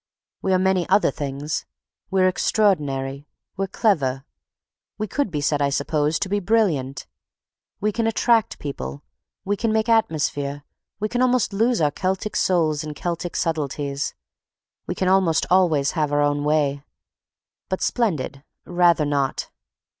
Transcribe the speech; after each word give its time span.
We 0.41 0.51
are 0.51 0.57
many 0.57 0.89
other 0.89 1.11
things—we're 1.11 2.27
extraordinary, 2.27 3.27
we're 3.55 3.67
clever, 3.67 4.25
we 4.97 5.05
could 5.05 5.29
be 5.29 5.41
said, 5.41 5.61
I 5.61 5.69
suppose, 5.69 6.17
to 6.17 6.27
be 6.27 6.39
brilliant. 6.39 7.05
We 7.79 7.91
can 7.91 8.07
attract 8.07 8.57
people, 8.57 9.03
we 9.45 9.55
can 9.55 9.71
make 9.71 9.89
atmosphere, 9.89 10.63
we 10.99 11.07
can 11.07 11.21
almost 11.21 11.53
lose 11.53 11.81
our 11.81 11.91
Celtic 11.91 12.35
souls 12.35 12.83
in 12.83 12.95
Celtic 12.95 13.35
subtleties, 13.35 14.15
we 14.87 14.95
can 14.95 15.07
almost 15.07 15.45
always 15.51 15.91
have 15.91 16.11
our 16.11 16.23
own 16.23 16.43
way; 16.43 16.81
but 17.69 17.83
splendid—rather 17.83 19.05
not! 19.05 19.51